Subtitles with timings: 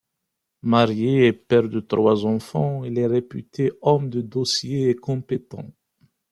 [0.63, 5.69] Marié et père de trois enfants, il est réputé homme de dossiers et compétent.